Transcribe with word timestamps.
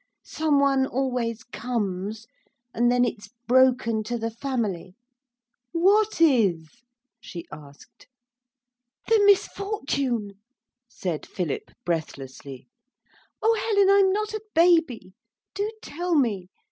Some 0.25 0.59
one 0.59 0.87
always 0.87 1.43
comes 1.43 2.25
and 2.73 2.91
then 2.91 3.05
it's 3.05 3.29
broken 3.45 4.01
to 4.05 4.17
the 4.17 4.31
family.' 4.31 4.95
'What 5.73 6.19
is?' 6.19 6.81
she 7.19 7.45
asked. 7.51 8.07
'The 9.07 9.19
misfortune,' 9.27 10.39
said 10.89 11.27
Philip 11.27 11.69
breathlessly. 11.85 12.67
'Oh, 13.43 13.53
Helen, 13.67 13.91
I'm 13.91 14.11
not 14.11 14.33
a 14.33 14.41
baby. 14.55 15.13
Do 15.53 15.69
tell 15.83 16.15
me! 16.15 16.49